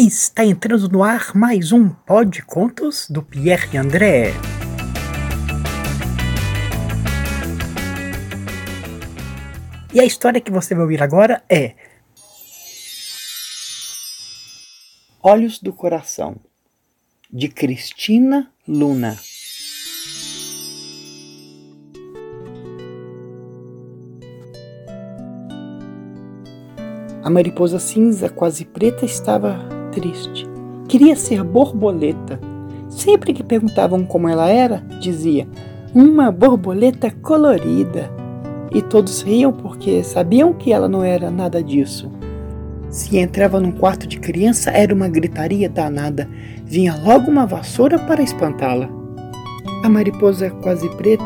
Está 0.00 0.44
entrando 0.44 0.88
no 0.88 1.02
ar 1.02 1.34
mais 1.34 1.72
um 1.72 1.88
Pod 1.88 2.40
Contos 2.42 3.10
do 3.10 3.20
Pierre 3.20 3.76
André. 3.76 4.32
E 9.92 9.98
a 9.98 10.04
história 10.04 10.40
que 10.40 10.52
você 10.52 10.72
vai 10.72 10.84
ouvir 10.84 11.02
agora 11.02 11.42
é 11.50 11.74
Olhos 15.20 15.58
do 15.58 15.72
Coração, 15.72 16.36
de 17.28 17.48
Cristina 17.48 18.52
Luna. 18.68 19.18
A 27.20 27.28
mariposa 27.28 27.80
cinza, 27.80 28.28
quase 28.28 28.64
preta, 28.64 29.04
estava 29.04 29.77
triste. 29.90 30.48
Queria 30.88 31.16
ser 31.16 31.42
borboleta. 31.44 32.40
Sempre 32.88 33.32
que 33.32 33.42
perguntavam 33.42 34.04
como 34.04 34.28
ela 34.28 34.48
era, 34.48 34.82
dizia: 35.00 35.46
Uma 35.94 36.30
borboleta 36.30 37.10
colorida. 37.10 38.10
E 38.72 38.82
todos 38.82 39.22
riam 39.22 39.52
porque 39.52 40.02
sabiam 40.02 40.52
que 40.52 40.72
ela 40.72 40.88
não 40.88 41.02
era 41.02 41.30
nada 41.30 41.62
disso. 41.62 42.10
Se 42.90 43.18
entrava 43.18 43.60
num 43.60 43.72
quarto 43.72 44.06
de 44.06 44.18
criança, 44.18 44.70
era 44.70 44.94
uma 44.94 45.08
gritaria 45.08 45.68
danada. 45.68 46.28
Vinha 46.64 46.94
logo 47.04 47.30
uma 47.30 47.46
vassoura 47.46 47.98
para 47.98 48.22
espantá-la. 48.22 48.88
A 49.84 49.88
mariposa 49.88 50.50
quase 50.62 50.88
preta 50.96 51.24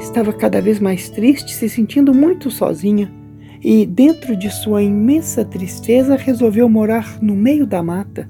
estava 0.00 0.32
cada 0.32 0.60
vez 0.60 0.80
mais 0.80 1.08
triste, 1.10 1.52
se 1.52 1.68
sentindo 1.68 2.14
muito 2.14 2.50
sozinha 2.50 3.19
e, 3.62 3.84
dentro 3.84 4.34
de 4.34 4.50
sua 4.50 4.82
imensa 4.82 5.44
tristeza, 5.44 6.16
resolveu 6.16 6.68
morar 6.68 7.18
no 7.20 7.34
meio 7.34 7.66
da 7.66 7.82
mata. 7.82 8.28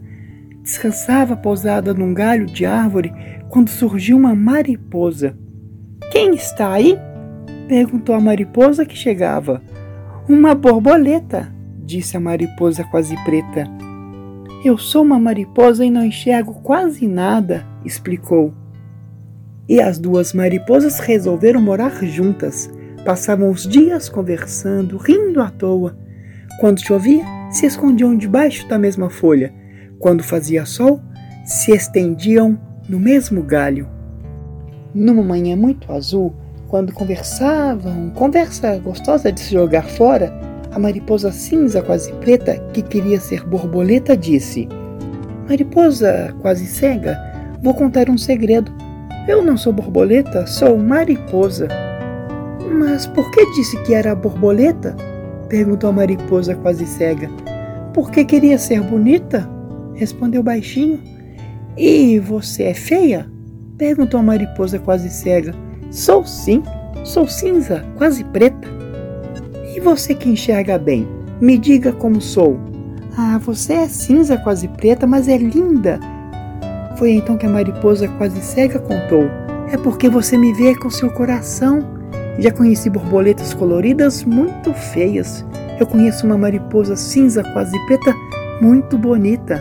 Descansava 0.63 1.37
pousada 1.37 1.95
num 1.95 2.13
galho 2.13 2.47
de 2.47 2.67
árvore 2.67 3.13
quando 3.49 3.69
surgiu 3.69 4.17
uma 4.17 4.35
mariposa. 4.35 5.37
Quem 6.11 6.35
está 6.35 6.73
aí? 6.73 6.99
perguntou 7.69 8.15
a 8.15 8.21
mariposa 8.21 8.85
que 8.85 8.97
chegava. 8.97 9.63
Uma 10.29 10.55
borboleta, 10.55 11.53
disse 11.85 12.17
a 12.17 12.21
mariposa 12.21 12.85
quase 12.85 13.15
preta. 13.25 13.65
Eu 14.65 14.77
sou 14.77 15.03
uma 15.03 15.19
mariposa 15.19 15.85
e 15.85 15.91
não 15.91 16.05
enxergo 16.05 16.55
quase 16.63 17.07
nada, 17.07 17.65
explicou. 17.85 18.53
E 19.69 19.81
as 19.81 19.99
duas 19.99 20.33
mariposas 20.35 20.99
resolveram 20.99 21.63
morar 21.63 22.05
juntas. 22.05 22.69
Passavam 23.05 23.51
os 23.51 23.67
dias 23.67 24.09
conversando, 24.09 24.99
rindo 24.99 25.41
à 25.41 25.51
toa. 25.51 25.97
Quando 26.61 26.85
chovia, 26.85 27.25
se 27.51 27.65
escondiam 27.65 28.17
debaixo 28.17 28.69
da 28.69 28.79
mesma 28.79 29.09
folha. 29.09 29.53
Quando 29.99 30.23
fazia 30.23 30.67
sol, 30.67 31.01
se 31.45 31.73
estendiam 31.73 32.59
no 32.89 33.01
mesmo 33.01 33.43
galho. 33.43 33.89
Numa 34.95 35.23
manhã 35.23 35.57
muito 35.57 35.91
azul, 35.91 36.35
quando 36.69 36.93
conversavam, 36.93 38.11
conversa 38.11 38.77
gostosa 38.79 39.33
de 39.33 39.41
se 39.41 39.55
jogar 39.55 39.89
fora, 39.89 40.33
a 40.71 40.79
mariposa 40.79 41.33
cinza 41.33 41.83
quase 41.83 42.13
preta, 42.15 42.59
que 42.73 42.83
queria 42.83 43.19
ser 43.19 43.45
borboleta, 43.45 44.17
disse: 44.17 44.69
Mariposa 45.49 46.35
quase 46.41 46.67
cega, 46.67 47.19
vou 47.63 47.75
contar 47.75 48.11
um 48.11 48.19
segredo. 48.19 48.73
Eu 49.27 49.43
não 49.43 49.57
sou 49.57 49.73
borboleta, 49.73 50.47
sou 50.47 50.77
mariposa. 50.77 51.67
Mas 52.71 53.05
por 53.05 53.31
que 53.33 53.45
disse 53.53 53.77
que 53.83 53.93
era 53.93 54.15
borboleta? 54.15 54.97
perguntou 55.49 55.91
a 55.91 55.93
mariposa 55.93 56.55
quase 56.55 56.87
cega. 56.87 57.29
Porque 57.93 58.25
queria 58.25 58.57
ser 58.59 58.81
bonita? 58.81 59.49
respondeu 59.95 60.43
baixinho. 60.43 61.01
E 61.77 62.19
você 62.21 62.65
é 62.65 62.75
feia? 62.75 63.29
perguntou 63.77 64.21
a 64.21 64.23
mariposa 64.23 64.79
quase 64.79 65.11
cega. 65.11 65.53
Sou 65.91 66.25
sim, 66.25 66.63
sou 67.03 67.27
cinza, 67.27 67.85
quase 67.97 68.23
preta. 68.25 68.69
E 69.75 69.81
você 69.81 70.15
que 70.15 70.29
enxerga 70.29 70.79
bem, 70.79 71.09
me 71.41 71.59
diga 71.59 71.93
como 71.93 72.21
sou. 72.21 72.59
Ah, 73.19 73.39
você 73.39 73.73
é 73.73 73.89
cinza, 73.89 74.39
quase 74.39 74.69
preta, 74.69 75.07
mas 75.07 75.27
é 75.27 75.37
linda. 75.37 75.99
Foi 76.97 77.11
então 77.13 77.37
que 77.37 77.47
a 77.47 77.51
mariposa 77.51 78.07
quase 78.17 78.41
cega 78.41 78.79
contou. 78.79 79.25
É 79.73 79.77
porque 79.77 80.09
você 80.09 80.37
me 80.37 80.53
vê 80.53 80.77
com 80.77 80.89
seu 80.89 81.11
coração 81.11 82.00
já 82.41 82.51
conheci 82.51 82.89
borboletas 82.89 83.53
coloridas 83.53 84.25
muito 84.25 84.73
feias. 84.73 85.45
Eu 85.79 85.87
conheço 85.87 86.27
uma 86.27 86.39
mariposa 86.39 86.97
cinza 86.97 87.45
quase 87.53 87.79
preta 87.87 88.15
muito 88.61 88.97
bonita. 88.97 89.61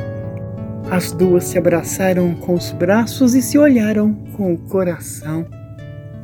As 0.89 1.11
duas 1.11 1.43
se 1.43 1.57
abraçaram 1.57 2.33
com 2.35 2.53
os 2.53 2.71
braços 2.71 3.35
e 3.35 3.41
se 3.41 3.57
olharam 3.57 4.13
com 4.35 4.53
o 4.53 4.57
coração. 4.57 5.45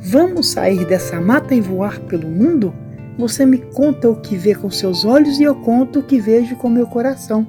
Vamos 0.00 0.48
sair 0.48 0.84
dessa 0.86 1.20
mata 1.20 1.54
e 1.54 1.60
voar 1.60 2.00
pelo 2.00 2.28
mundo? 2.28 2.74
Você 3.18 3.44
me 3.44 3.58
conta 3.58 4.08
o 4.08 4.16
que 4.16 4.36
vê 4.36 4.54
com 4.54 4.70
seus 4.70 5.04
olhos 5.04 5.38
e 5.38 5.42
eu 5.42 5.54
conto 5.54 6.00
o 6.00 6.02
que 6.02 6.20
vejo 6.20 6.56
com 6.56 6.68
meu 6.68 6.86
coração, 6.86 7.46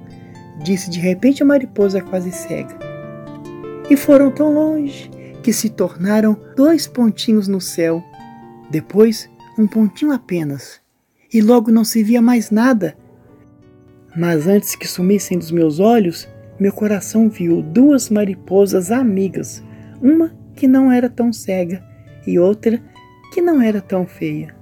disse 0.63 0.89
de 0.89 0.99
repente 0.99 1.43
a 1.43 1.45
mariposa 1.45 2.01
quase 2.01 2.31
cega. 2.31 2.75
E 3.89 3.95
foram 3.95 4.31
tão 4.31 4.53
longe 4.53 5.09
que 5.43 5.51
se 5.53 5.69
tornaram 5.69 6.37
dois 6.55 6.87
pontinhos 6.87 7.47
no 7.47 7.59
céu 7.59 8.03
depois, 8.69 9.29
um 9.57 9.65
pontinho 9.65 10.11
apenas, 10.11 10.81
e 11.33 11.41
logo 11.41 11.71
não 11.71 11.83
se 11.83 12.03
via 12.03 12.21
mais 12.21 12.51
nada. 12.51 12.97
Mas 14.15 14.47
antes 14.47 14.75
que 14.75 14.87
sumissem 14.87 15.37
dos 15.37 15.51
meus 15.51 15.79
olhos, 15.79 16.27
meu 16.59 16.73
coração 16.73 17.29
viu 17.29 17.61
duas 17.61 18.09
mariposas 18.09 18.91
amigas, 18.91 19.63
uma 20.01 20.35
que 20.55 20.67
não 20.67 20.91
era 20.91 21.09
tão 21.09 21.31
cega 21.31 21.83
e 22.25 22.37
outra 22.37 22.81
que 23.33 23.41
não 23.41 23.61
era 23.61 23.79
tão 23.79 24.05
feia. 24.05 24.55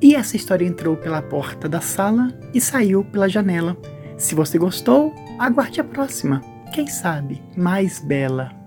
E 0.00 0.16
essa 0.16 0.34
história 0.34 0.66
entrou 0.66 0.96
pela 0.96 1.22
porta 1.22 1.68
da 1.68 1.80
sala 1.80 2.36
e 2.52 2.60
saiu 2.60 3.04
pela 3.04 3.28
janela. 3.28 3.76
Se 4.18 4.34
você 4.34 4.58
gostou, 4.58 5.14
aguarde 5.38 5.80
a 5.80 5.84
próxima 5.84 6.51
quem 6.72 6.86
sabe, 6.86 7.42
mais 7.54 8.00
bela. 8.00 8.61